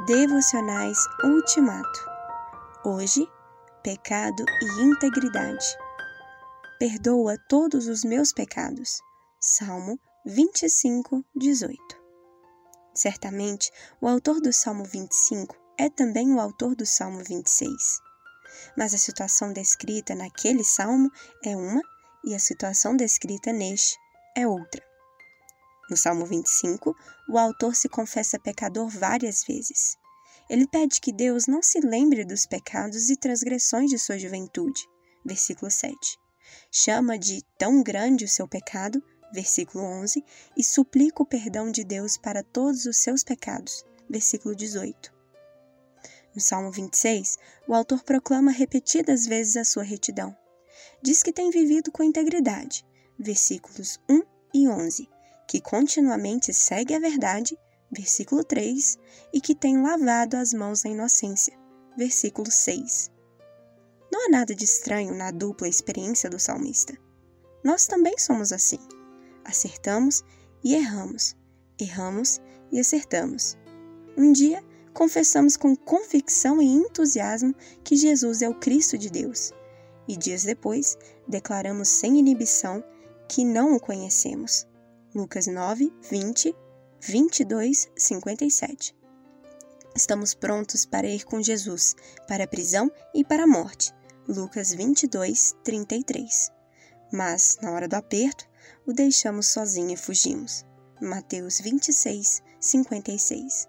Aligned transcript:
Devocionais 0.00 0.98
Ultimato. 1.22 2.00
Hoje, 2.82 3.28
pecado 3.84 4.42
e 4.62 4.82
integridade. 4.82 5.66
Perdoa 6.80 7.36
todos 7.46 7.86
os 7.88 8.02
meus 8.02 8.32
pecados. 8.32 9.00
Salmo 9.38 10.00
25, 10.24 11.22
18. 11.36 11.78
Certamente, 12.94 13.70
o 14.00 14.08
autor 14.08 14.40
do 14.40 14.50
Salmo 14.50 14.82
25 14.82 15.54
é 15.78 15.90
também 15.90 16.34
o 16.34 16.40
autor 16.40 16.74
do 16.74 16.86
Salmo 16.86 17.22
26. 17.22 17.70
Mas 18.76 18.94
a 18.94 18.98
situação 18.98 19.52
descrita 19.52 20.14
naquele 20.14 20.64
salmo 20.64 21.10
é 21.44 21.54
uma 21.54 21.82
e 22.24 22.34
a 22.34 22.38
situação 22.38 22.96
descrita 22.96 23.52
neste 23.52 23.98
é 24.34 24.48
outra. 24.48 24.91
No 25.92 25.96
Salmo 25.98 26.24
25, 26.24 26.96
o 27.28 27.36
autor 27.36 27.76
se 27.76 27.86
confessa 27.86 28.38
pecador 28.38 28.88
várias 28.88 29.44
vezes. 29.44 29.98
Ele 30.48 30.66
pede 30.66 30.98
que 31.02 31.12
Deus 31.12 31.46
não 31.46 31.62
se 31.62 31.80
lembre 31.80 32.24
dos 32.24 32.46
pecados 32.46 33.10
e 33.10 33.14
transgressões 33.14 33.90
de 33.90 33.98
sua 33.98 34.18
juventude. 34.18 34.88
Versículo 35.22 35.70
7. 35.70 36.18
Chama 36.70 37.18
de 37.18 37.44
tão 37.58 37.82
grande 37.82 38.24
o 38.24 38.28
seu 38.28 38.48
pecado, 38.48 39.04
versículo 39.34 39.84
11, 39.84 40.24
e 40.56 40.64
suplica 40.64 41.22
o 41.22 41.26
perdão 41.26 41.70
de 41.70 41.84
Deus 41.84 42.16
para 42.16 42.42
todos 42.42 42.86
os 42.86 42.96
seus 42.96 43.22
pecados, 43.22 43.84
versículo 44.08 44.56
18. 44.56 45.12
No 46.34 46.40
Salmo 46.40 46.70
26, 46.70 47.36
o 47.68 47.74
autor 47.74 48.02
proclama 48.02 48.50
repetidas 48.50 49.26
vezes 49.26 49.58
a 49.58 49.64
sua 49.66 49.82
retidão. 49.82 50.34
Diz 51.02 51.22
que 51.22 51.34
tem 51.34 51.50
vivido 51.50 51.92
com 51.92 52.02
integridade, 52.02 52.82
versículos 53.18 54.00
1 54.08 54.22
e 54.54 54.66
11, 54.66 55.06
que 55.52 55.60
continuamente 55.60 56.54
segue 56.54 56.94
a 56.94 56.98
verdade, 56.98 57.58
versículo 57.90 58.42
3, 58.42 58.96
e 59.34 59.38
que 59.38 59.54
tem 59.54 59.82
lavado 59.82 60.34
as 60.34 60.54
mãos 60.54 60.82
na 60.82 60.92
inocência, 60.92 61.54
versículo 61.94 62.50
6. 62.50 63.10
Não 64.10 64.24
há 64.24 64.30
nada 64.30 64.54
de 64.54 64.64
estranho 64.64 65.14
na 65.14 65.30
dupla 65.30 65.68
experiência 65.68 66.30
do 66.30 66.38
salmista. 66.38 66.96
Nós 67.62 67.86
também 67.86 68.16
somos 68.16 68.50
assim. 68.50 68.78
Acertamos 69.44 70.24
e 70.64 70.74
erramos, 70.74 71.36
erramos 71.78 72.40
e 72.72 72.80
acertamos. 72.80 73.54
Um 74.16 74.32
dia, 74.32 74.64
confessamos 74.94 75.54
com 75.54 75.76
convicção 75.76 76.62
e 76.62 76.64
entusiasmo 76.64 77.54
que 77.84 77.94
Jesus 77.94 78.40
é 78.40 78.48
o 78.48 78.58
Cristo 78.58 78.96
de 78.96 79.10
Deus, 79.10 79.52
e 80.08 80.16
dias 80.16 80.44
depois, 80.44 80.96
declaramos 81.28 81.88
sem 81.88 82.18
inibição 82.18 82.82
que 83.28 83.44
não 83.44 83.74
o 83.74 83.78
conhecemos. 83.80 84.66
Lucas 85.14 85.46
9, 85.46 85.92
20, 86.10 86.56
22, 86.98 87.90
57. 87.94 88.96
Estamos 89.94 90.32
prontos 90.32 90.86
para 90.86 91.06
ir 91.06 91.26
com 91.26 91.42
Jesus 91.42 91.94
para 92.26 92.44
a 92.44 92.46
prisão 92.46 92.90
e 93.14 93.22
para 93.22 93.44
a 93.44 93.46
morte. 93.46 93.92
Lucas 94.26 94.72
22, 94.72 95.54
33. 95.62 96.50
Mas, 97.12 97.58
na 97.60 97.72
hora 97.72 97.86
do 97.86 97.94
aperto, 97.94 98.48
o 98.86 98.94
deixamos 98.94 99.48
sozinho 99.48 99.90
e 99.90 99.96
fugimos. 99.98 100.64
Mateus 100.98 101.60
26, 101.60 102.42
56. 102.58 103.68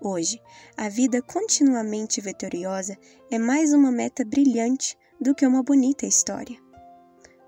Hoje, 0.00 0.42
a 0.76 0.88
vida 0.88 1.22
continuamente 1.22 2.20
vitoriosa 2.20 2.98
é 3.30 3.38
mais 3.38 3.72
uma 3.72 3.92
meta 3.92 4.24
brilhante 4.24 4.98
do 5.20 5.36
que 5.36 5.46
uma 5.46 5.62
bonita 5.62 6.04
história. 6.04 6.58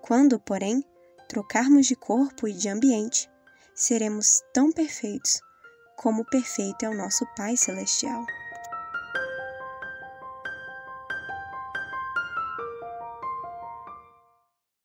Quando, 0.01 0.39
porém, 0.39 0.85
trocarmos 1.31 1.87
de 1.87 1.95
corpo 1.95 2.49
e 2.49 2.53
de 2.53 2.69
ambiente, 2.69 3.31
seremos 3.73 4.43
tão 4.53 4.73
perfeitos 4.73 5.41
como 5.97 6.25
perfeito 6.25 6.85
é 6.85 6.89
o 6.89 6.97
nosso 6.97 7.25
Pai 7.37 7.57
Celestial. 7.57 8.27